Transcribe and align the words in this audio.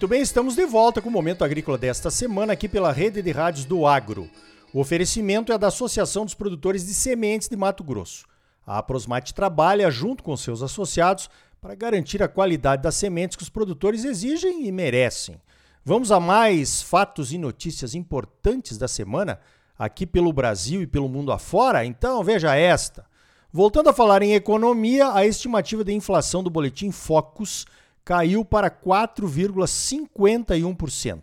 Muito 0.00 0.08
bem, 0.08 0.22
estamos 0.22 0.56
de 0.56 0.64
volta 0.64 1.02
com 1.02 1.10
o 1.10 1.12
Momento 1.12 1.44
Agrícola 1.44 1.76
desta 1.76 2.10
semana 2.10 2.54
aqui 2.54 2.66
pela 2.66 2.90
Rede 2.90 3.20
de 3.20 3.30
Rádios 3.32 3.66
do 3.66 3.86
Agro. 3.86 4.30
O 4.72 4.80
oferecimento 4.80 5.52
é 5.52 5.58
da 5.58 5.66
Associação 5.66 6.24
dos 6.24 6.32
Produtores 6.32 6.86
de 6.86 6.94
Sementes 6.94 7.48
de 7.48 7.54
Mato 7.54 7.84
Grosso. 7.84 8.24
A 8.66 8.78
Aprosmate 8.78 9.34
trabalha 9.34 9.90
junto 9.90 10.22
com 10.22 10.34
seus 10.38 10.62
associados 10.62 11.28
para 11.60 11.74
garantir 11.74 12.22
a 12.22 12.28
qualidade 12.28 12.82
das 12.82 12.94
sementes 12.94 13.36
que 13.36 13.42
os 13.42 13.50
produtores 13.50 14.06
exigem 14.06 14.66
e 14.66 14.72
merecem. 14.72 15.38
Vamos 15.84 16.10
a 16.10 16.18
mais 16.18 16.80
fatos 16.80 17.30
e 17.30 17.36
notícias 17.36 17.94
importantes 17.94 18.78
da 18.78 18.88
semana 18.88 19.38
aqui 19.78 20.06
pelo 20.06 20.32
Brasil 20.32 20.80
e 20.80 20.86
pelo 20.86 21.10
mundo 21.10 21.30
afora? 21.30 21.84
Então 21.84 22.24
veja 22.24 22.56
esta. 22.56 23.04
Voltando 23.52 23.90
a 23.90 23.92
falar 23.92 24.22
em 24.22 24.32
economia, 24.32 25.12
a 25.12 25.26
estimativa 25.26 25.84
de 25.84 25.92
inflação 25.92 26.42
do 26.42 26.48
boletim 26.48 26.90
Focus 26.90 27.66
caiu 28.10 28.44
para 28.44 28.68
4,51%. 28.68 31.22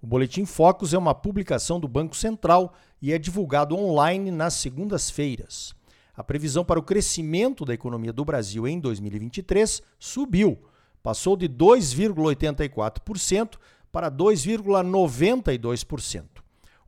O 0.00 0.06
Boletim 0.06 0.46
Focus 0.46 0.94
é 0.94 0.98
uma 0.98 1.14
publicação 1.14 1.78
do 1.78 1.86
Banco 1.86 2.16
Central 2.16 2.72
e 3.02 3.12
é 3.12 3.18
divulgado 3.18 3.76
online 3.76 4.30
nas 4.30 4.54
segundas-feiras. 4.54 5.74
A 6.16 6.24
previsão 6.24 6.64
para 6.64 6.80
o 6.80 6.82
crescimento 6.82 7.66
da 7.66 7.74
economia 7.74 8.10
do 8.10 8.24
Brasil 8.24 8.66
em 8.66 8.80
2023 8.80 9.82
subiu, 9.98 10.56
passou 11.02 11.36
de 11.36 11.46
2,84% 11.46 13.58
para 13.92 14.10
2,92%. 14.10 16.24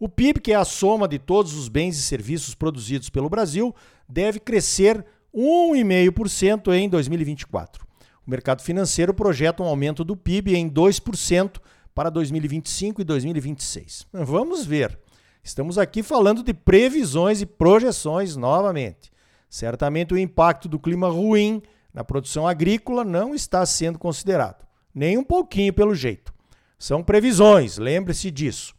O 0.01 0.09
PIB, 0.09 0.41
que 0.41 0.53
é 0.53 0.57
a 0.57 0.65
soma 0.65 1.07
de 1.07 1.19
todos 1.19 1.53
os 1.53 1.69
bens 1.69 1.99
e 1.99 2.03
serviços 2.03 2.55
produzidos 2.55 3.11
pelo 3.11 3.29
Brasil, 3.29 3.75
deve 4.09 4.41
crescer 4.41 5.05
1,5% 5.35 6.73
em 6.73 6.89
2024. 6.89 7.86
O 8.27 8.31
mercado 8.31 8.61
financeiro 8.61 9.15
projeta 9.15 9.63
um 9.63 9.67
aumento 9.67 10.03
do 10.03 10.17
PIB 10.17 10.57
em 10.57 10.69
2% 10.69 11.61
para 11.95 12.11
2025 12.11 13.01
e 13.01 13.05
2026. 13.05 14.07
Vamos 14.13 14.67
ver. 14.67 14.99
Estamos 15.45 15.79
aqui 15.79 16.03
falando 16.03 16.43
de 16.43 16.53
previsões 16.53 17.41
e 17.41 17.47
projeções 17.47 18.35
novamente. 18.35 19.13
Certamente 19.49 20.13
o 20.13 20.19
impacto 20.19 20.69
do 20.69 20.77
clima 20.77 21.09
ruim 21.09 21.63
na 21.95 22.03
produção 22.03 22.49
agrícola 22.49 23.05
não 23.05 23.33
está 23.33 23.65
sendo 23.65 23.97
considerado, 23.97 24.67
nem 24.93 25.17
um 25.17 25.25
pouquinho 25.25 25.73
pelo 25.73 25.95
jeito. 25.95 26.35
São 26.77 27.05
previsões, 27.05 27.79
lembre-se 27.79 28.31
disso. 28.33 28.75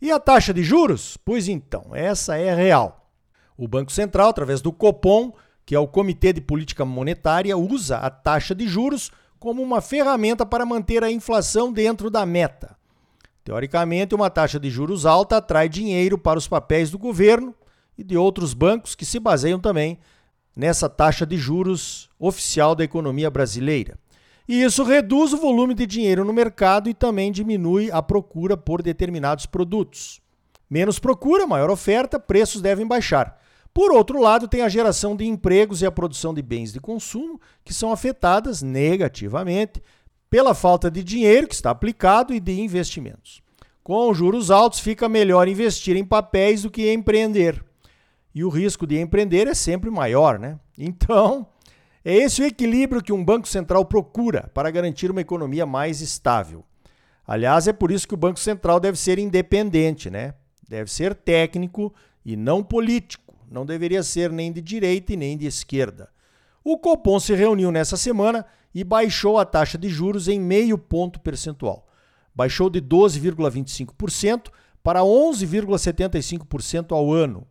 E 0.00 0.10
a 0.10 0.20
taxa 0.20 0.52
de 0.52 0.62
juros? 0.62 1.16
Pois 1.16 1.48
então, 1.48 1.86
essa 1.94 2.36
é 2.36 2.54
real. 2.54 3.10
O 3.56 3.66
Banco 3.66 3.90
Central, 3.90 4.28
através 4.28 4.60
do 4.60 4.72
Copom, 4.72 5.32
que 5.70 5.74
é 5.76 5.78
o 5.78 5.86
Comitê 5.86 6.32
de 6.32 6.40
Política 6.40 6.84
Monetária, 6.84 7.56
usa 7.56 7.98
a 7.98 8.10
taxa 8.10 8.56
de 8.56 8.66
juros 8.66 9.12
como 9.38 9.62
uma 9.62 9.80
ferramenta 9.80 10.44
para 10.44 10.66
manter 10.66 11.04
a 11.04 11.12
inflação 11.12 11.72
dentro 11.72 12.10
da 12.10 12.26
meta. 12.26 12.76
Teoricamente, 13.44 14.12
uma 14.12 14.28
taxa 14.28 14.58
de 14.58 14.68
juros 14.68 15.06
alta 15.06 15.36
atrai 15.36 15.68
dinheiro 15.68 16.18
para 16.18 16.40
os 16.40 16.48
papéis 16.48 16.90
do 16.90 16.98
governo 16.98 17.54
e 17.96 18.02
de 18.02 18.16
outros 18.16 18.52
bancos 18.52 18.96
que 18.96 19.04
se 19.04 19.20
baseiam 19.20 19.60
também 19.60 19.96
nessa 20.56 20.88
taxa 20.88 21.24
de 21.24 21.36
juros 21.36 22.10
oficial 22.18 22.74
da 22.74 22.82
economia 22.82 23.30
brasileira. 23.30 23.96
E 24.48 24.64
isso 24.64 24.82
reduz 24.82 25.32
o 25.32 25.38
volume 25.38 25.72
de 25.72 25.86
dinheiro 25.86 26.24
no 26.24 26.32
mercado 26.32 26.90
e 26.90 26.94
também 26.94 27.30
diminui 27.30 27.92
a 27.92 28.02
procura 28.02 28.56
por 28.56 28.82
determinados 28.82 29.46
produtos. 29.46 30.20
Menos 30.68 30.98
procura, 30.98 31.46
maior 31.46 31.70
oferta, 31.70 32.18
preços 32.18 32.60
devem 32.60 32.88
baixar. 32.88 33.39
Por 33.72 33.92
outro 33.92 34.20
lado, 34.20 34.48
tem 34.48 34.62
a 34.62 34.68
geração 34.68 35.14
de 35.14 35.24
empregos 35.24 35.80
e 35.80 35.86
a 35.86 35.92
produção 35.92 36.34
de 36.34 36.42
bens 36.42 36.72
de 36.72 36.80
consumo, 36.80 37.40
que 37.64 37.72
são 37.72 37.92
afetadas 37.92 38.62
negativamente 38.62 39.80
pela 40.28 40.54
falta 40.54 40.90
de 40.90 41.02
dinheiro 41.04 41.46
que 41.46 41.54
está 41.54 41.70
aplicado 41.70 42.34
e 42.34 42.40
de 42.40 42.60
investimentos. 42.60 43.40
Com 43.82 44.12
juros 44.12 44.50
altos, 44.50 44.80
fica 44.80 45.08
melhor 45.08 45.48
investir 45.48 45.96
em 45.96 46.04
papéis 46.04 46.62
do 46.62 46.70
que 46.70 46.92
empreender. 46.92 47.64
E 48.34 48.44
o 48.44 48.48
risco 48.48 48.86
de 48.86 48.98
empreender 48.98 49.46
é 49.46 49.54
sempre 49.54 49.90
maior, 49.90 50.38
né? 50.38 50.58
Então, 50.78 51.46
é 52.04 52.14
esse 52.14 52.42
o 52.42 52.46
equilíbrio 52.46 53.02
que 53.02 53.12
um 53.12 53.24
Banco 53.24 53.48
Central 53.48 53.84
procura 53.84 54.50
para 54.54 54.70
garantir 54.70 55.10
uma 55.10 55.20
economia 55.20 55.66
mais 55.66 56.00
estável. 56.00 56.64
Aliás, 57.26 57.68
é 57.68 57.72
por 57.72 57.90
isso 57.90 58.06
que 58.06 58.14
o 58.14 58.18
Banco 58.18 58.38
Central 58.38 58.80
deve 58.80 58.98
ser 58.98 59.18
independente, 59.18 60.10
né? 60.10 60.34
Deve 60.68 60.90
ser 60.90 61.14
técnico 61.14 61.92
e 62.24 62.36
não 62.36 62.62
político 62.62 63.29
não 63.50 63.66
deveria 63.66 64.02
ser 64.02 64.30
nem 64.30 64.52
de 64.52 64.60
direita 64.60 65.12
e 65.12 65.16
nem 65.16 65.36
de 65.36 65.46
esquerda. 65.46 66.08
O 66.62 66.78
Copom 66.78 67.18
se 67.18 67.34
reuniu 67.34 67.72
nessa 67.72 67.96
semana 67.96 68.46
e 68.72 68.84
baixou 68.84 69.38
a 69.38 69.44
taxa 69.44 69.76
de 69.76 69.88
juros 69.88 70.28
em 70.28 70.38
meio 70.38 70.78
ponto 70.78 71.18
percentual. 71.18 71.88
Baixou 72.32 72.70
de 72.70 72.80
12,25% 72.80 74.52
para 74.82 75.00
11,75% 75.00 76.92
ao 76.92 77.12
ano. 77.12 77.46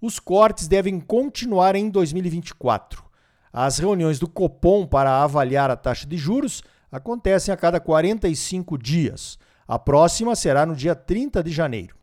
Os 0.00 0.18
cortes 0.18 0.66
devem 0.66 0.98
continuar 0.98 1.76
em 1.76 1.88
2024. 1.88 3.04
As 3.52 3.78
reuniões 3.78 4.18
do 4.18 4.28
Copom 4.28 4.84
para 4.84 5.22
avaliar 5.22 5.70
a 5.70 5.76
taxa 5.76 6.06
de 6.06 6.16
juros 6.16 6.62
acontecem 6.90 7.54
a 7.54 7.56
cada 7.56 7.78
45 7.78 8.76
dias. 8.76 9.38
A 9.68 9.78
próxima 9.78 10.34
será 10.34 10.66
no 10.66 10.74
dia 10.74 10.94
30 10.94 11.42
de 11.42 11.52
janeiro. 11.52 11.94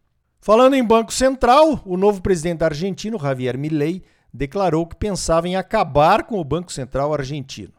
Falando 0.44 0.74
em 0.74 0.84
Banco 0.84 1.13
Central, 1.13 1.79
o 1.85 1.96
novo 1.96 2.19
presidente 2.19 2.63
argentino, 2.63 3.19
Javier 3.19 3.56
Milei, 3.59 4.02
declarou 4.34 4.88
que 4.88 4.96
pensava 4.96 5.47
em 5.47 5.56
acabar 5.56 6.24
com 6.24 6.40
o 6.40 6.44
Banco 6.44 6.74
Central 6.74 7.13
argentino. 7.13 7.74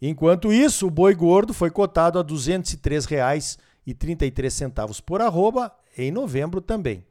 Enquanto 0.00 0.52
isso, 0.52 0.86
o 0.86 0.90
boi 0.90 1.12
gordo 1.14 1.52
foi 1.52 1.70
cotado 1.70 2.18
a 2.18 2.22
R$ 2.22 2.28
203,33 2.28 5.02
por 5.02 5.20
arroba 5.20 5.70
em 5.96 6.10
novembro 6.10 6.60
também. 6.60 7.04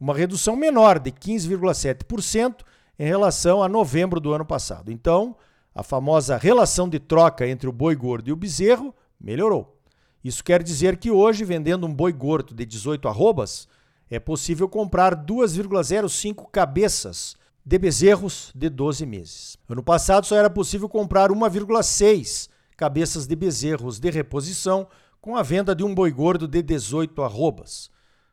Uma 0.00 0.14
redução 0.14 0.56
menor 0.56 0.98
de 0.98 1.12
15,7% 1.12 2.64
em 2.98 3.04
relação 3.04 3.62
a 3.62 3.68
novembro 3.68 4.18
do 4.18 4.32
ano 4.32 4.46
passado. 4.46 4.90
Então, 4.90 5.36
a 5.74 5.82
famosa 5.82 6.38
relação 6.38 6.88
de 6.88 6.98
troca 6.98 7.46
entre 7.46 7.68
o 7.68 7.72
boi 7.72 7.94
gordo 7.94 8.28
e 8.28 8.32
o 8.32 8.36
bezerro 8.36 8.94
melhorou. 9.20 9.76
Isso 10.24 10.42
quer 10.42 10.62
dizer 10.62 10.96
que 10.96 11.10
hoje, 11.10 11.44
vendendo 11.44 11.86
um 11.86 11.94
boi 11.94 12.12
gordo 12.12 12.54
de 12.54 12.64
18 12.64 13.06
arrobas, 13.08 13.68
é 14.10 14.18
possível 14.18 14.68
comprar 14.68 15.14
2,05 15.14 16.50
cabeças 16.50 17.36
de 17.70 17.78
bezerros 17.78 18.50
de 18.52 18.68
12 18.68 19.06
meses. 19.06 19.56
Ano 19.68 19.80
passado 19.80 20.26
só 20.26 20.34
era 20.34 20.50
possível 20.50 20.88
comprar 20.88 21.30
1,6 21.30 22.50
cabeças 22.76 23.28
de 23.28 23.36
bezerros 23.36 24.00
de 24.00 24.10
reposição 24.10 24.88
com 25.20 25.36
a 25.36 25.42
venda 25.44 25.72
de 25.72 25.84
um 25.84 25.94
boi 25.94 26.10
gordo 26.10 26.48
de 26.48 26.62
18 26.62 27.22
arrobas. 27.22 27.88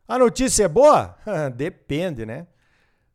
A 0.07 0.17
notícia 0.17 0.63
é 0.63 0.67
boa? 0.67 1.15
Depende, 1.55 2.25
né? 2.25 2.47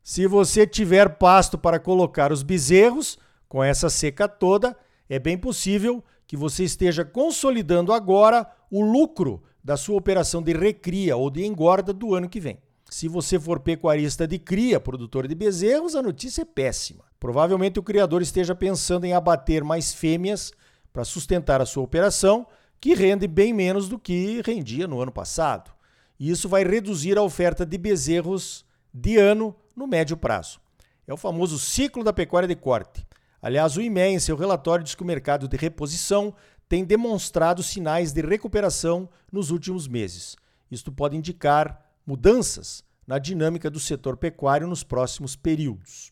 Se 0.01 0.25
você 0.25 0.65
tiver 0.65 1.09
pasto 1.17 1.57
para 1.57 1.77
colocar 1.77 2.31
os 2.31 2.41
bezerros, 2.41 3.19
com 3.49 3.61
essa 3.61 3.89
seca 3.89 4.25
toda, 4.25 4.77
é 5.09 5.19
bem 5.19 5.37
possível 5.37 6.01
que 6.25 6.37
você 6.37 6.63
esteja 6.63 7.03
consolidando 7.03 7.91
agora 7.91 8.49
o 8.71 8.81
lucro 8.81 9.43
da 9.61 9.75
sua 9.75 9.97
operação 9.97 10.41
de 10.41 10.53
recria 10.53 11.17
ou 11.17 11.29
de 11.29 11.45
engorda 11.45 11.91
do 11.91 12.15
ano 12.15 12.29
que 12.29 12.39
vem. 12.39 12.59
Se 12.93 13.07
você 13.07 13.39
for 13.39 13.59
pecuarista 13.59 14.27
de 14.27 14.37
cria, 14.37 14.79
produtor 14.79 15.27
de 15.27 15.33
bezerros, 15.33 15.95
a 15.95 16.01
notícia 16.03 16.43
é 16.43 16.45
péssima. 16.45 17.03
Provavelmente 17.19 17.79
o 17.79 17.83
criador 17.83 18.21
esteja 18.21 18.53
pensando 18.53 19.03
em 19.03 19.13
abater 19.13 19.63
mais 19.63 19.91
fêmeas 19.91 20.51
para 20.93 21.03
sustentar 21.03 21.59
a 21.59 21.65
sua 21.65 21.81
operação, 21.81 22.45
que 22.79 22.93
rende 22.93 23.27
bem 23.27 23.51
menos 23.51 23.89
do 23.89 23.97
que 23.97 24.43
rendia 24.45 24.85
no 24.85 25.01
ano 25.01 25.11
passado. 25.11 25.71
E 26.19 26.29
isso 26.29 26.47
vai 26.47 26.63
reduzir 26.63 27.17
a 27.17 27.23
oferta 27.23 27.65
de 27.65 27.79
bezerros 27.79 28.63
de 28.93 29.17
ano 29.17 29.55
no 29.75 29.87
médio 29.87 30.15
prazo. 30.15 30.61
É 31.07 31.13
o 31.13 31.17
famoso 31.17 31.57
ciclo 31.57 32.03
da 32.03 32.13
pecuária 32.13 32.47
de 32.47 32.55
corte. 32.55 33.03
Aliás, 33.41 33.75
o 33.75 33.81
IME, 33.81 34.01
em 34.01 34.19
seu 34.19 34.35
relatório, 34.35 34.85
diz 34.85 34.93
que 34.93 35.01
o 35.01 35.07
mercado 35.07 35.47
de 35.47 35.57
reposição 35.57 36.31
tem 36.69 36.85
demonstrado 36.85 37.63
sinais 37.63 38.13
de 38.13 38.21
recuperação 38.21 39.09
nos 39.31 39.49
últimos 39.49 39.87
meses. 39.87 40.35
Isto 40.69 40.91
pode 40.91 41.17
indicar 41.17 41.82
mudanças 42.05 42.83
na 43.05 43.19
dinâmica 43.19 43.69
do 43.69 43.79
setor 43.79 44.17
pecuário 44.17 44.67
nos 44.67 44.83
próximos 44.83 45.35
períodos. 45.35 46.11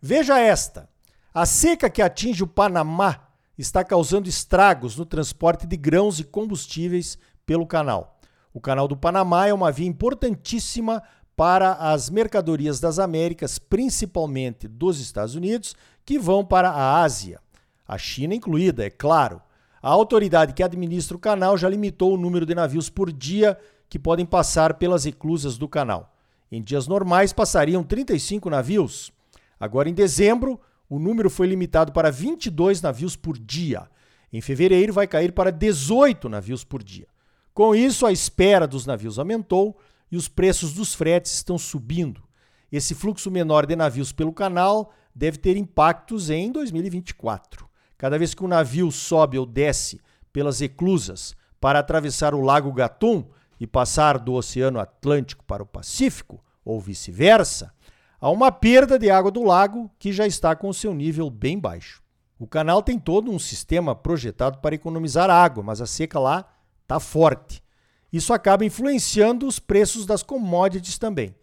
Veja 0.00 0.38
esta: 0.38 0.88
a 1.32 1.44
seca 1.46 1.90
que 1.90 2.02
atinge 2.02 2.42
o 2.42 2.46
Panamá 2.46 3.28
está 3.56 3.84
causando 3.84 4.28
estragos 4.28 4.96
no 4.96 5.04
transporte 5.04 5.66
de 5.66 5.76
grãos 5.76 6.18
e 6.18 6.24
combustíveis 6.24 7.18
pelo 7.44 7.66
canal. 7.66 8.18
O 8.52 8.60
Canal 8.60 8.88
do 8.88 8.96
Panamá 8.96 9.46
é 9.46 9.54
uma 9.54 9.70
via 9.70 9.86
importantíssima 9.86 11.02
para 11.36 11.74
as 11.74 12.10
mercadorias 12.10 12.80
das 12.80 12.98
Américas, 12.98 13.58
principalmente 13.58 14.66
dos 14.66 14.98
Estados 14.98 15.34
Unidos, 15.34 15.76
que 16.04 16.18
vão 16.18 16.44
para 16.44 16.68
a 16.68 17.00
Ásia. 17.00 17.40
A 17.86 17.96
China 17.96 18.34
incluída, 18.34 18.84
é 18.84 18.90
claro. 18.90 19.40
A 19.82 19.88
autoridade 19.88 20.52
que 20.52 20.62
administra 20.62 21.16
o 21.16 21.20
canal 21.20 21.56
já 21.56 21.68
limitou 21.68 22.14
o 22.14 22.18
número 22.18 22.44
de 22.44 22.54
navios 22.54 22.90
por 22.90 23.12
dia 23.12 23.56
que 23.90 23.98
podem 23.98 24.24
passar 24.24 24.74
pelas 24.74 25.04
reclusas 25.04 25.58
do 25.58 25.68
canal. 25.68 26.14
Em 26.50 26.62
dias 26.62 26.86
normais 26.86 27.32
passariam 27.32 27.82
35 27.82 28.48
navios. 28.48 29.12
Agora, 29.58 29.88
em 29.88 29.94
dezembro, 29.94 30.60
o 30.88 30.98
número 30.98 31.28
foi 31.28 31.48
limitado 31.48 31.92
para 31.92 32.10
22 32.10 32.80
navios 32.80 33.16
por 33.16 33.36
dia. 33.36 33.90
Em 34.32 34.40
fevereiro, 34.40 34.92
vai 34.92 35.08
cair 35.08 35.32
para 35.32 35.50
18 35.50 36.28
navios 36.28 36.62
por 36.62 36.84
dia. 36.84 37.08
Com 37.52 37.74
isso, 37.74 38.06
a 38.06 38.12
espera 38.12 38.66
dos 38.66 38.86
navios 38.86 39.18
aumentou 39.18 39.76
e 40.10 40.16
os 40.16 40.28
preços 40.28 40.72
dos 40.72 40.94
fretes 40.94 41.32
estão 41.32 41.58
subindo. 41.58 42.22
Esse 42.70 42.94
fluxo 42.94 43.28
menor 43.28 43.66
de 43.66 43.74
navios 43.74 44.12
pelo 44.12 44.32
canal 44.32 44.92
deve 45.12 45.36
ter 45.36 45.56
impactos 45.56 46.30
em 46.30 46.52
2024. 46.52 47.68
Cada 47.98 48.16
vez 48.16 48.34
que 48.34 48.44
um 48.44 48.48
navio 48.48 48.90
sobe 48.92 49.36
ou 49.36 49.44
desce 49.44 50.00
pelas 50.32 50.60
reclusas 50.60 51.34
para 51.60 51.80
atravessar 51.80 52.34
o 52.34 52.40
Lago 52.40 52.72
Gatun 52.72 53.24
e 53.60 53.66
passar 53.66 54.18
do 54.18 54.32
Oceano 54.32 54.80
Atlântico 54.80 55.44
para 55.44 55.62
o 55.62 55.66
Pacífico, 55.66 56.42
ou 56.64 56.80
vice-versa, 56.80 57.72
há 58.18 58.30
uma 58.30 58.50
perda 58.50 58.98
de 58.98 59.10
água 59.10 59.30
do 59.30 59.44
lago 59.44 59.90
que 59.98 60.12
já 60.12 60.26
está 60.26 60.56
com 60.56 60.72
seu 60.72 60.94
nível 60.94 61.28
bem 61.28 61.58
baixo. 61.58 62.02
O 62.38 62.46
canal 62.46 62.82
tem 62.82 62.98
todo 62.98 63.30
um 63.30 63.38
sistema 63.38 63.94
projetado 63.94 64.58
para 64.58 64.74
economizar 64.74 65.28
água, 65.28 65.62
mas 65.62 65.82
a 65.82 65.86
seca 65.86 66.18
lá 66.18 66.50
está 66.82 66.98
forte. 66.98 67.62
Isso 68.10 68.32
acaba 68.32 68.64
influenciando 68.64 69.46
os 69.46 69.58
preços 69.58 70.06
das 70.06 70.22
commodities 70.22 70.98
também. 70.98 71.34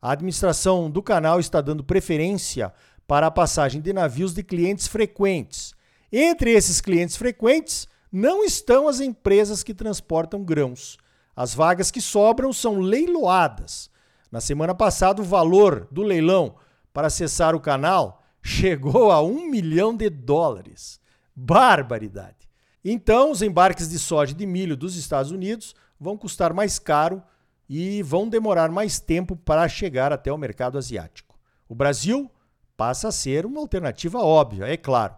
A 0.00 0.12
administração 0.12 0.90
do 0.90 1.02
canal 1.02 1.38
está 1.38 1.60
dando 1.60 1.84
preferência 1.84 2.72
para 3.06 3.26
a 3.26 3.30
passagem 3.30 3.80
de 3.80 3.92
navios 3.92 4.32
de 4.32 4.42
clientes 4.42 4.86
frequentes. 4.86 5.74
Entre 6.10 6.52
esses 6.52 6.80
clientes 6.80 7.16
frequentes 7.16 7.86
não 8.10 8.42
estão 8.42 8.88
as 8.88 9.00
empresas 9.00 9.62
que 9.62 9.74
transportam 9.74 10.42
grãos. 10.42 10.96
As 11.36 11.54
vagas 11.54 11.90
que 11.90 12.00
sobram 12.00 12.50
são 12.50 12.80
leiloadas. 12.80 13.90
Na 14.32 14.40
semana 14.40 14.74
passada, 14.74 15.20
o 15.20 15.24
valor 15.24 15.86
do 15.90 16.02
leilão 16.02 16.56
para 16.92 17.08
acessar 17.08 17.54
o 17.54 17.60
canal 17.60 18.22
chegou 18.42 19.12
a 19.12 19.22
um 19.22 19.46
milhão 19.50 19.94
de 19.94 20.08
dólares. 20.08 20.98
Barbaridade! 21.34 22.48
Então, 22.82 23.30
os 23.30 23.42
embarques 23.42 23.90
de 23.90 23.98
soja 23.98 24.32
e 24.32 24.36
de 24.36 24.46
milho 24.46 24.76
dos 24.76 24.96
Estados 24.96 25.30
Unidos 25.30 25.74
vão 26.00 26.16
custar 26.16 26.54
mais 26.54 26.78
caro 26.78 27.22
e 27.68 28.02
vão 28.02 28.28
demorar 28.28 28.70
mais 28.70 28.98
tempo 28.98 29.36
para 29.36 29.68
chegar 29.68 30.12
até 30.12 30.32
o 30.32 30.38
mercado 30.38 30.78
asiático. 30.78 31.38
O 31.68 31.74
Brasil 31.74 32.30
passa 32.76 33.08
a 33.08 33.12
ser 33.12 33.44
uma 33.44 33.60
alternativa 33.60 34.20
óbvia, 34.20 34.64
é 34.66 34.76
claro, 34.76 35.16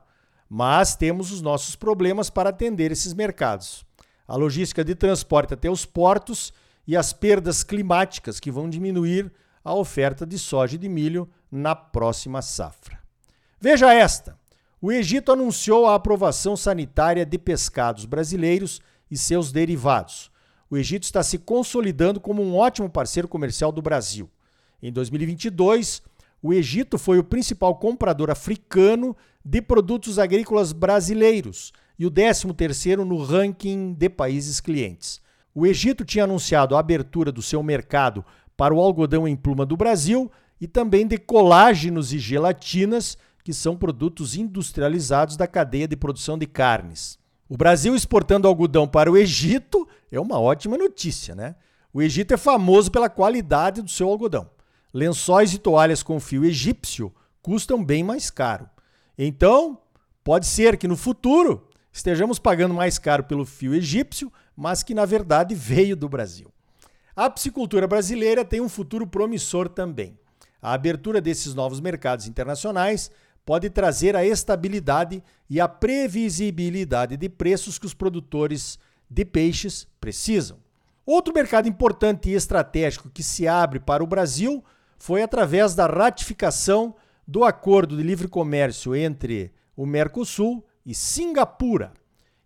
mas 0.48 0.96
temos 0.96 1.30
os 1.30 1.42
nossos 1.42 1.76
problemas 1.76 2.30
para 2.30 2.50
atender 2.50 2.90
esses 2.90 3.12
mercados. 3.12 3.84
A 4.28 4.36
logística 4.36 4.84
de 4.84 4.94
transporte 4.94 5.54
até 5.54 5.70
os 5.70 5.86
portos 5.86 6.52
e 6.86 6.94
as 6.94 7.14
perdas 7.14 7.64
climáticas 7.64 8.38
que 8.38 8.50
vão 8.50 8.68
diminuir 8.68 9.32
a 9.64 9.72
oferta 9.74 10.26
de 10.26 10.38
soja 10.38 10.74
e 10.74 10.78
de 10.78 10.88
milho 10.88 11.26
na 11.50 11.74
próxima 11.74 12.42
safra. 12.42 12.98
Veja 13.58 13.92
esta: 13.92 14.38
o 14.80 14.92
Egito 14.92 15.32
anunciou 15.32 15.86
a 15.86 15.94
aprovação 15.94 16.56
sanitária 16.56 17.24
de 17.24 17.38
pescados 17.38 18.04
brasileiros 18.04 18.82
e 19.10 19.16
seus 19.16 19.50
derivados. 19.50 20.30
O 20.70 20.76
Egito 20.76 21.04
está 21.04 21.22
se 21.22 21.38
consolidando 21.38 22.20
como 22.20 22.42
um 22.42 22.54
ótimo 22.54 22.90
parceiro 22.90 23.26
comercial 23.26 23.72
do 23.72 23.80
Brasil. 23.80 24.30
Em 24.82 24.92
2022, 24.92 26.02
o 26.42 26.52
Egito 26.52 26.98
foi 26.98 27.18
o 27.18 27.24
principal 27.24 27.76
comprador 27.76 28.30
africano 28.30 29.16
de 29.42 29.62
produtos 29.62 30.18
agrícolas 30.18 30.72
brasileiros 30.72 31.72
e 31.98 32.06
o 32.06 32.10
13º 32.10 32.98
no 32.98 33.22
ranking 33.22 33.92
de 33.92 34.08
países 34.08 34.60
clientes. 34.60 35.20
O 35.54 35.66
Egito 35.66 36.04
tinha 36.04 36.24
anunciado 36.24 36.76
a 36.76 36.80
abertura 36.80 37.32
do 37.32 37.42
seu 37.42 37.62
mercado 37.62 38.24
para 38.56 38.74
o 38.74 38.80
algodão 38.80 39.26
em 39.26 39.34
pluma 39.34 39.66
do 39.66 39.76
Brasil 39.76 40.30
e 40.60 40.66
também 40.66 41.06
de 41.06 41.18
colágenos 41.18 42.12
e 42.12 42.18
gelatinas 42.18 43.16
que 43.42 43.52
são 43.52 43.76
produtos 43.76 44.36
industrializados 44.36 45.36
da 45.36 45.46
cadeia 45.46 45.88
de 45.88 45.96
produção 45.96 46.36
de 46.36 46.46
carnes. 46.46 47.18
O 47.48 47.56
Brasil 47.56 47.96
exportando 47.96 48.46
algodão 48.46 48.86
para 48.86 49.10
o 49.10 49.16
Egito 49.16 49.88
é 50.12 50.20
uma 50.20 50.38
ótima 50.38 50.76
notícia, 50.76 51.34
né? 51.34 51.56
O 51.92 52.02
Egito 52.02 52.34
é 52.34 52.36
famoso 52.36 52.90
pela 52.90 53.08
qualidade 53.08 53.80
do 53.80 53.90
seu 53.90 54.08
algodão. 54.08 54.50
Lençóis 54.92 55.54
e 55.54 55.58
toalhas 55.58 56.02
com 56.02 56.20
fio 56.20 56.44
egípcio 56.44 57.12
custam 57.40 57.82
bem 57.82 58.04
mais 58.04 58.30
caro. 58.30 58.68
Então, 59.16 59.80
pode 60.22 60.46
ser 60.46 60.76
que 60.76 60.86
no 60.86 60.96
futuro 60.96 61.67
estejamos 61.98 62.38
pagando 62.38 62.74
mais 62.74 62.96
caro 62.96 63.24
pelo 63.24 63.44
fio 63.44 63.74
egípcio, 63.74 64.32
mas 64.56 64.82
que 64.82 64.94
na 64.94 65.04
verdade 65.04 65.54
veio 65.54 65.96
do 65.96 66.08
Brasil. 66.08 66.52
A 67.14 67.28
piscicultura 67.28 67.88
brasileira 67.88 68.44
tem 68.44 68.60
um 68.60 68.68
futuro 68.68 69.06
promissor 69.06 69.68
também. 69.68 70.16
A 70.62 70.72
abertura 70.72 71.20
desses 71.20 71.54
novos 71.54 71.80
mercados 71.80 72.28
internacionais 72.28 73.10
pode 73.44 73.68
trazer 73.68 74.14
a 74.14 74.24
estabilidade 74.24 75.22
e 75.50 75.60
a 75.60 75.66
previsibilidade 75.66 77.16
de 77.16 77.28
preços 77.28 77.78
que 77.78 77.86
os 77.86 77.94
produtores 77.94 78.78
de 79.10 79.24
peixes 79.24 79.86
precisam. 80.00 80.58
Outro 81.04 81.34
mercado 81.34 81.68
importante 81.68 82.30
e 82.30 82.34
estratégico 82.34 83.10
que 83.10 83.22
se 83.22 83.48
abre 83.48 83.80
para 83.80 84.04
o 84.04 84.06
Brasil 84.06 84.62
foi 84.98 85.22
através 85.22 85.74
da 85.74 85.86
ratificação 85.86 86.94
do 87.26 87.44
Acordo 87.44 87.96
de 87.96 88.02
Livre 88.02 88.28
Comércio 88.28 88.94
entre 88.94 89.50
o 89.76 89.84
Mercosul 89.84 90.64
e 90.88 90.94
Singapura. 90.94 91.92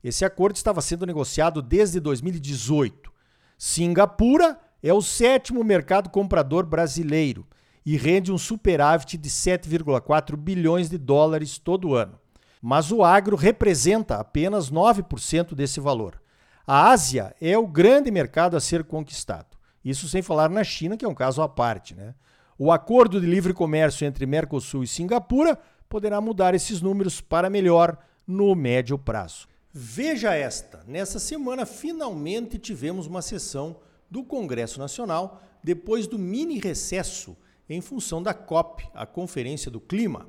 Esse 0.02 0.24
acordo 0.24 0.56
estava 0.56 0.80
sendo 0.80 1.06
negociado 1.06 1.62
desde 1.62 2.00
2018. 2.00 3.12
Singapura 3.56 4.58
é 4.82 4.92
o 4.92 5.00
sétimo 5.00 5.62
mercado 5.62 6.10
comprador 6.10 6.66
brasileiro 6.66 7.46
e 7.86 7.96
rende 7.96 8.32
um 8.32 8.38
superávit 8.38 9.16
de 9.16 9.30
7,4 9.30 10.34
bilhões 10.34 10.90
de 10.90 10.98
dólares 10.98 11.56
todo 11.56 11.94
ano. 11.94 12.18
Mas 12.60 12.90
o 12.90 13.04
agro 13.04 13.36
representa 13.36 14.16
apenas 14.16 14.72
9% 14.72 15.54
desse 15.54 15.78
valor. 15.78 16.20
A 16.66 16.90
Ásia 16.90 17.36
é 17.40 17.56
o 17.56 17.68
grande 17.68 18.10
mercado 18.10 18.56
a 18.56 18.60
ser 18.60 18.82
conquistado. 18.82 19.56
Isso 19.84 20.08
sem 20.08 20.20
falar 20.20 20.50
na 20.50 20.64
China, 20.64 20.96
que 20.96 21.04
é 21.04 21.08
um 21.08 21.14
caso 21.14 21.40
à 21.42 21.48
parte. 21.48 21.94
Né? 21.94 22.12
O 22.58 22.72
acordo 22.72 23.20
de 23.20 23.26
livre 23.26 23.54
comércio 23.54 24.04
entre 24.04 24.26
Mercosul 24.26 24.82
e 24.82 24.88
Singapura 24.88 25.56
poderá 25.88 26.20
mudar 26.20 26.56
esses 26.56 26.82
números 26.82 27.20
para 27.20 27.48
melhor 27.48 27.96
no 28.26 28.54
médio 28.54 28.98
prazo. 28.98 29.48
Veja 29.72 30.34
esta: 30.34 30.84
nessa 30.86 31.18
semana 31.18 31.64
finalmente 31.64 32.58
tivemos 32.58 33.06
uma 33.06 33.22
sessão 33.22 33.76
do 34.10 34.22
Congresso 34.22 34.78
Nacional 34.78 35.42
depois 35.62 36.06
do 36.06 36.18
mini 36.18 36.58
recesso 36.58 37.36
em 37.68 37.80
função 37.80 38.22
da 38.22 38.34
COP, 38.34 38.86
a 38.92 39.06
Conferência 39.06 39.70
do 39.70 39.80
Clima. 39.80 40.28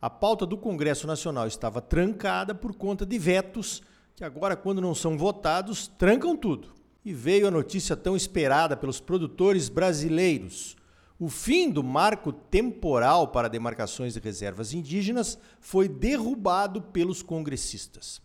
A 0.00 0.10
pauta 0.10 0.44
do 0.44 0.58
Congresso 0.58 1.06
Nacional 1.06 1.46
estava 1.46 1.80
trancada 1.80 2.54
por 2.54 2.74
conta 2.74 3.06
de 3.06 3.18
vetos 3.18 3.82
que 4.14 4.24
agora, 4.24 4.56
quando 4.56 4.80
não 4.80 4.94
são 4.94 5.16
votados, 5.16 5.86
trancam 5.86 6.36
tudo. 6.36 6.68
E 7.04 7.12
veio 7.14 7.48
a 7.48 7.50
notícia 7.50 7.96
tão 7.96 8.14
esperada 8.14 8.76
pelos 8.76 9.00
produtores 9.00 9.68
brasileiros. 9.68 10.76
O 11.22 11.28
fim 11.28 11.70
do 11.70 11.84
marco 11.84 12.32
temporal 12.32 13.28
para 13.28 13.46
demarcações 13.46 14.14
de 14.14 14.18
reservas 14.18 14.74
indígenas 14.74 15.38
foi 15.60 15.86
derrubado 15.86 16.82
pelos 16.82 17.22
congressistas. 17.22 18.20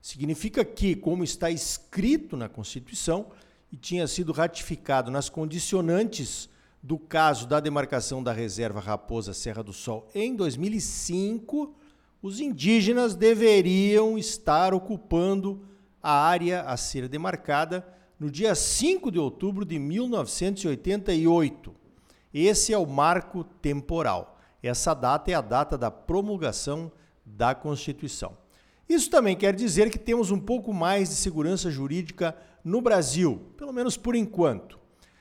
Significa 0.00 0.64
que, 0.64 0.96
como 0.96 1.22
está 1.22 1.50
escrito 1.50 2.38
na 2.38 2.48
Constituição, 2.48 3.26
e 3.70 3.76
tinha 3.76 4.06
sido 4.06 4.32
ratificado 4.32 5.10
nas 5.10 5.28
condicionantes 5.28 6.48
do 6.82 6.98
caso 6.98 7.46
da 7.46 7.60
demarcação 7.60 8.22
da 8.22 8.32
reserva 8.32 8.80
Raposa 8.80 9.34
Serra 9.34 9.62
do 9.62 9.74
Sol 9.74 10.08
em 10.14 10.34
2005, 10.34 11.74
os 12.22 12.40
indígenas 12.40 13.14
deveriam 13.14 14.16
estar 14.16 14.72
ocupando 14.72 15.60
a 16.02 16.12
área 16.12 16.62
a 16.62 16.78
ser 16.78 17.10
demarcada 17.10 17.86
no 18.18 18.30
dia 18.30 18.54
5 18.54 19.10
de 19.10 19.18
outubro 19.18 19.66
de 19.66 19.78
1988. 19.78 21.77
Esse 22.32 22.72
é 22.72 22.78
o 22.78 22.86
marco 22.86 23.44
temporal. 23.44 24.38
Essa 24.62 24.94
data 24.94 25.30
é 25.30 25.34
a 25.34 25.40
data 25.40 25.78
da 25.78 25.90
promulgação 25.90 26.90
da 27.24 27.54
Constituição. 27.54 28.36
Isso 28.88 29.10
também 29.10 29.36
quer 29.36 29.54
dizer 29.54 29.90
que 29.90 29.98
temos 29.98 30.30
um 30.30 30.38
pouco 30.38 30.72
mais 30.72 31.10
de 31.10 31.14
segurança 31.14 31.70
jurídica 31.70 32.34
no 32.64 32.80
Brasil, 32.80 33.52
pelo 33.56 33.72
menos 33.72 33.96
por 33.96 34.14
enquanto. 34.14 34.78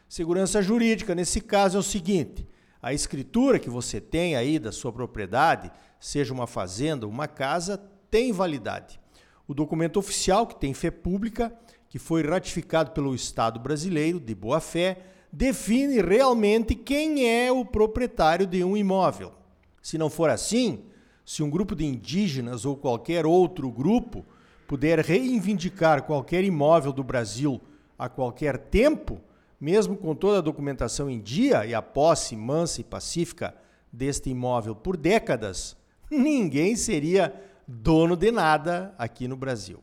Segurança 0.07 0.61
jurídica, 0.61 1.13
nesse 1.13 1.41
caso, 1.41 1.77
é 1.77 1.79
o 1.79 1.83
seguinte: 1.83 2.47
a 2.81 2.93
escritura 2.93 3.59
que 3.59 3.69
você 3.69 3.99
tem 3.99 4.35
aí 4.35 4.57
da 4.57 4.71
sua 4.71 4.93
propriedade, 4.93 5.71
seja 5.99 6.33
uma 6.33 6.47
fazenda, 6.47 7.07
uma 7.07 7.27
casa, 7.27 7.77
tem 8.09 8.31
validade. 8.31 8.99
O 9.45 9.53
documento 9.53 9.97
oficial, 9.97 10.47
que 10.47 10.59
tem 10.59 10.73
fé 10.73 10.89
pública, 10.89 11.53
que 11.89 11.99
foi 11.99 12.21
ratificado 12.21 12.91
pelo 12.91 13.13
Estado 13.13 13.59
brasileiro, 13.59 14.19
de 14.19 14.33
boa 14.33 14.61
fé, 14.61 14.97
define 15.31 16.01
realmente 16.01 16.75
quem 16.75 17.27
é 17.27 17.51
o 17.51 17.65
proprietário 17.65 18.47
de 18.47 18.63
um 18.63 18.75
imóvel. 18.75 19.33
Se 19.81 19.97
não 19.97 20.09
for 20.09 20.29
assim, 20.29 20.83
se 21.25 21.43
um 21.43 21.49
grupo 21.49 21.75
de 21.75 21.85
indígenas 21.85 22.65
ou 22.65 22.75
qualquer 22.75 23.25
outro 23.25 23.69
grupo 23.69 24.25
puder 24.67 24.99
reivindicar 24.99 26.03
qualquer 26.03 26.43
imóvel 26.43 26.91
do 26.91 27.03
Brasil 27.03 27.61
a 27.97 28.09
qualquer 28.09 28.57
tempo, 28.57 29.21
mesmo 29.59 29.95
com 29.97 30.13
toda 30.13 30.37
a 30.39 30.41
documentação 30.41 31.09
em 31.09 31.19
dia 31.19 31.65
e 31.65 31.73
a 31.73 31.81
posse 31.81 32.35
mansa 32.35 32.81
e 32.81 32.83
pacífica 32.83 33.55
deste 33.91 34.29
imóvel 34.29 34.75
por 34.75 34.95
décadas, 34.97 35.75
ninguém 36.11 36.75
seria 36.75 37.33
dono 37.67 38.15
de 38.15 38.31
nada 38.31 38.93
aqui 38.97 39.27
no 39.27 39.35
Brasil. 39.35 39.79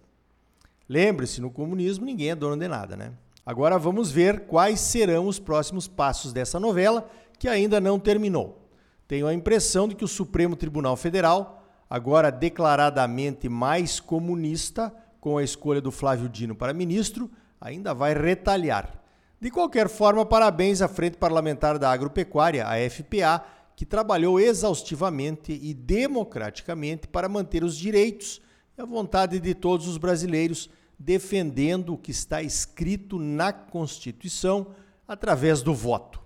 Lembre-se, 0.89 1.41
no 1.41 1.51
comunismo 1.51 2.05
ninguém 2.05 2.31
é 2.31 2.35
dono 2.35 2.57
de 2.57 2.69
nada, 2.69 2.97
né? 2.97 3.13
Agora 3.47 3.79
vamos 3.79 4.11
ver 4.11 4.47
quais 4.47 4.81
serão 4.81 5.27
os 5.27 5.39
próximos 5.39 5.87
passos 5.87 6.33
dessa 6.33 6.59
novela 6.59 7.09
que 7.39 7.49
ainda 7.49 7.81
não 7.81 7.99
terminou. 7.99 8.69
Tenho 9.07 9.27
a 9.27 9.35
impressão 9.35 9.87
de 9.87 9.95
que 9.95 10.05
o 10.05 10.09
Supremo 10.09 10.57
Tribunal 10.57 10.97
Federal, 10.97 11.63
agora 11.91 12.31
declaradamente 12.31 13.49
mais 13.49 14.01
comunista, 14.01 14.95
com 15.21 15.37
a 15.37 15.45
escolha 15.45 15.81
do 15.81 15.91
Flávio 15.91 16.29
Dino 16.29 16.55
para 16.55 16.73
ministro, 16.73 17.31
ainda 17.61 17.93
vai 17.93 18.15
retalhar. 18.15 19.03
De 19.41 19.51
qualquer 19.51 19.91
forma, 19.91 20.25
parabéns 20.25 20.81
à 20.81 20.89
Frente 20.89 21.19
Parlamentar 21.19 21.79
da 21.79 21.91
Agropecuária, 21.91 22.67
a 22.67 22.77
FPA, 22.89 23.45
que 23.77 23.85
trabalhou 23.85 24.41
exaustivamente 24.41 25.53
e 25.53 25.75
democraticamente 25.75 27.09
para 27.09 27.29
manter 27.29 27.63
os 27.63 27.77
direitos 27.77 28.41
e 28.77 28.81
a 28.81 28.87
vontade 28.87 29.39
de 29.41 29.55
todos 29.55 29.87
os 29.87 29.99
brasileiros, 29.99 30.71
defendendo 30.99 31.95
o 31.95 31.99
que 31.99 32.11
está 32.11 32.43
escrito 32.43 33.19
na 33.19 33.53
Constituição 33.53 34.69
através 35.07 35.63
do 35.63 35.75
voto. 35.75 36.21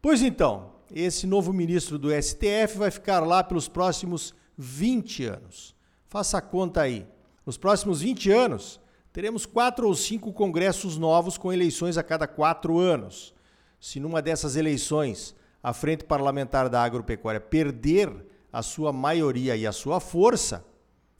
Pois 0.00 0.22
então, 0.22 0.72
esse 0.92 1.26
novo 1.26 1.52
ministro 1.52 1.98
do 1.98 2.10
STF 2.10 2.76
vai 2.76 2.90
ficar 2.90 3.20
lá 3.20 3.44
pelos 3.44 3.68
próximos 3.68 4.34
20 4.56 5.24
anos. 5.24 5.74
Faça 6.06 6.38
a 6.38 6.42
conta 6.42 6.82
aí. 6.82 7.06
Nos 7.46 7.56
próximos 7.56 8.00
20 8.00 8.30
anos, 8.30 8.80
teremos 9.12 9.46
quatro 9.46 9.86
ou 9.86 9.94
cinco 9.94 10.32
congressos 10.32 10.96
novos 10.98 11.38
com 11.38 11.52
eleições 11.52 11.96
a 11.96 12.02
cada 12.02 12.26
quatro 12.26 12.78
anos. 12.78 13.34
Se 13.80 13.98
numa 14.00 14.20
dessas 14.20 14.56
eleições 14.56 15.34
a 15.62 15.72
Frente 15.72 16.04
Parlamentar 16.04 16.68
da 16.68 16.82
Agropecuária 16.82 17.40
perder 17.40 18.10
a 18.52 18.62
sua 18.62 18.92
maioria 18.92 19.56
e 19.56 19.66
a 19.66 19.72
sua 19.72 20.00
força, 20.00 20.64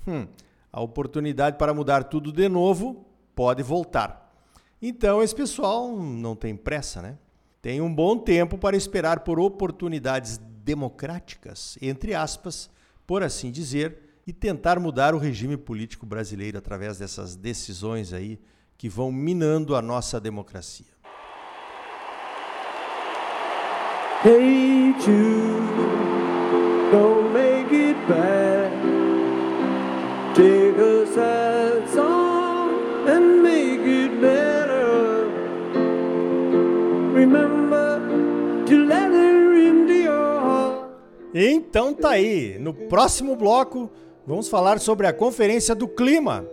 hum, 0.06 0.26
a 0.72 0.80
oportunidade 0.80 1.58
para 1.58 1.74
mudar 1.74 2.04
tudo 2.04 2.32
de 2.32 2.48
novo 2.48 3.04
pode 3.34 3.62
voltar. 3.62 4.32
Então, 4.80 5.22
esse 5.22 5.34
pessoal 5.34 5.94
não 5.96 6.34
tem 6.34 6.56
pressa, 6.56 7.02
né? 7.02 7.18
Tem 7.60 7.80
um 7.80 7.94
bom 7.94 8.16
tempo 8.16 8.56
para 8.56 8.76
esperar 8.76 9.20
por 9.20 9.38
oportunidades 9.38 10.38
democráticas, 10.64 11.76
entre 11.82 12.14
aspas, 12.14 12.70
por 13.06 13.22
assim 13.22 13.50
dizer, 13.50 14.10
e 14.26 14.32
tentar 14.32 14.78
mudar 14.78 15.14
o 15.14 15.18
regime 15.18 15.56
político 15.56 16.06
brasileiro 16.06 16.56
através 16.56 16.98
dessas 16.98 17.36
decisões 17.36 18.12
aí 18.12 18.38
que 18.78 18.88
vão 18.88 19.12
minando 19.12 19.76
a 19.76 19.82
nossa 19.82 20.20
democracia. 20.20 20.86
Hey 24.24 24.94
Jude, 25.00 25.59
Então 41.42 41.94
tá 41.94 42.10
aí, 42.10 42.58
no 42.58 42.74
próximo 42.74 43.34
bloco 43.34 43.90
vamos 44.26 44.46
falar 44.46 44.78
sobre 44.78 45.06
a 45.06 45.12
Conferência 45.12 45.74
do 45.74 45.88
Clima. 45.88 46.44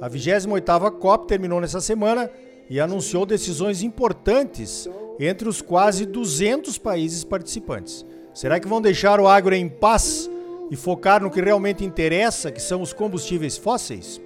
A 0.00 0.08
28ª 0.08 0.88
COP 0.92 1.26
terminou 1.26 1.60
nessa 1.60 1.80
semana 1.80 2.30
e 2.70 2.78
anunciou 2.78 3.26
decisões 3.26 3.82
importantes 3.82 4.88
entre 5.18 5.48
os 5.48 5.60
quase 5.60 6.06
200 6.06 6.78
países 6.78 7.24
participantes. 7.24 8.06
Será 8.32 8.60
que 8.60 8.68
vão 8.68 8.80
deixar 8.80 9.18
o 9.18 9.26
agro 9.26 9.52
em 9.52 9.68
paz 9.68 10.30
e 10.70 10.76
focar 10.76 11.20
no 11.20 11.30
que 11.30 11.40
realmente 11.40 11.84
interessa, 11.84 12.52
que 12.52 12.62
são 12.62 12.80
os 12.80 12.92
combustíveis 12.92 13.58
fósseis? 13.58 14.20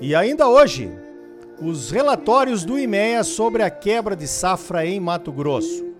E 0.00 0.12
ainda 0.12 0.48
hoje, 0.48 0.90
os 1.60 1.92
relatórios 1.92 2.64
do 2.64 2.76
IMEA 2.76 3.22
sobre 3.22 3.62
a 3.62 3.70
quebra 3.70 4.16
de 4.16 4.26
safra 4.26 4.84
em 4.84 4.98
Mato 4.98 5.30
Grosso. 5.30 5.91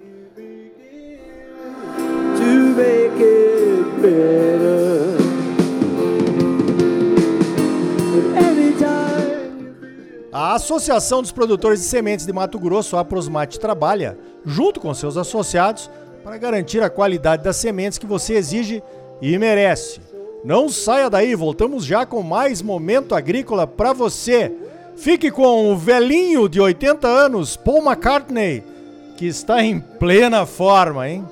A 10.32 10.54
Associação 10.54 11.22
dos 11.22 11.30
Produtores 11.30 11.80
de 11.80 11.86
Sementes 11.86 12.26
de 12.26 12.32
Mato 12.32 12.58
Grosso, 12.58 12.96
a 12.96 13.04
Prosmate, 13.04 13.60
trabalha, 13.60 14.18
junto 14.44 14.80
com 14.80 14.92
seus 14.92 15.16
associados, 15.16 15.90
para 16.24 16.36
garantir 16.36 16.82
a 16.82 16.90
qualidade 16.90 17.44
das 17.44 17.56
sementes 17.56 17.98
que 17.98 18.06
você 18.06 18.34
exige 18.34 18.82
e 19.20 19.38
merece. 19.38 20.00
Não 20.44 20.68
saia 20.68 21.08
daí, 21.08 21.34
voltamos 21.34 21.84
já 21.84 22.04
com 22.04 22.22
mais 22.22 22.60
momento 22.60 23.14
agrícola 23.14 23.66
para 23.66 23.92
você. 23.92 24.52
Fique 24.96 25.30
com 25.30 25.72
o 25.72 25.76
velhinho 25.76 26.48
de 26.48 26.60
80 26.60 27.06
anos, 27.06 27.56
Paul 27.56 27.84
McCartney, 27.84 28.64
que 29.16 29.26
está 29.26 29.62
em 29.62 29.78
plena 29.78 30.44
forma, 30.44 31.08
hein? 31.08 31.24